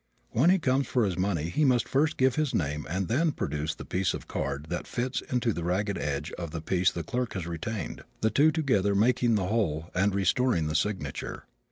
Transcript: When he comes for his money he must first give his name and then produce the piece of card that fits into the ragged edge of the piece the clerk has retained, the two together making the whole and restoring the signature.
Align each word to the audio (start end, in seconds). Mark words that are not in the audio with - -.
When 0.31 0.49
he 0.49 0.57
comes 0.57 0.87
for 0.87 1.05
his 1.05 1.15
money 1.15 1.49
he 1.49 1.63
must 1.63 1.87
first 1.87 2.17
give 2.17 2.33
his 2.33 2.55
name 2.55 2.87
and 2.89 3.07
then 3.07 3.31
produce 3.33 3.75
the 3.75 3.85
piece 3.85 4.15
of 4.15 4.27
card 4.27 4.65
that 4.69 4.87
fits 4.87 5.21
into 5.29 5.53
the 5.53 5.63
ragged 5.63 5.95
edge 5.95 6.31
of 6.39 6.49
the 6.49 6.59
piece 6.59 6.89
the 6.89 7.03
clerk 7.03 7.33
has 7.33 7.45
retained, 7.45 8.01
the 8.21 8.31
two 8.31 8.51
together 8.51 8.95
making 8.95 9.35
the 9.35 9.45
whole 9.45 9.91
and 9.93 10.15
restoring 10.15 10.65
the 10.65 10.73
signature. 10.73 11.45